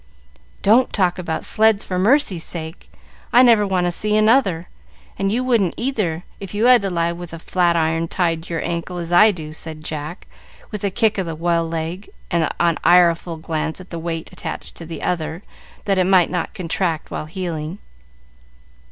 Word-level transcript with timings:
"Don't 0.63 0.91
talk 0.91 1.19
about 1.19 1.45
sleds, 1.45 1.83
for 1.85 1.99
mercy's 1.99 2.43
sake! 2.43 2.91
I 3.31 3.43
never 3.43 3.67
want 3.67 3.85
to 3.85 3.91
see 3.91 4.17
another, 4.17 4.67
and 5.19 5.31
you 5.31 5.43
wouldn't, 5.43 5.75
either, 5.77 6.23
if 6.39 6.55
you 6.55 6.65
had 6.65 6.81
to 6.81 6.89
lie 6.89 7.11
with 7.11 7.33
a 7.33 7.37
flat 7.37 7.75
iron 7.75 8.07
tied 8.07 8.41
to 8.41 8.55
your 8.55 8.63
ankle, 8.63 8.97
as 8.97 9.11
I 9.11 9.29
do," 9.31 9.53
said 9.53 9.83
Jack, 9.83 10.25
with 10.71 10.83
a 10.83 10.89
kick 10.89 11.19
of 11.19 11.27
the 11.27 11.35
well 11.35 11.67
leg 11.69 12.09
and 12.31 12.49
an 12.59 12.79
ireful 12.83 13.37
glance 13.37 13.79
at 13.79 13.91
the 13.91 13.99
weight 13.99 14.31
attached 14.33 14.73
to 14.77 14.87
the 14.87 15.03
other 15.03 15.43
that 15.85 15.99
it 15.99 16.05
might 16.05 16.31
not 16.31 16.55
contract 16.55 17.11
while 17.11 17.25
healing. 17.25 17.77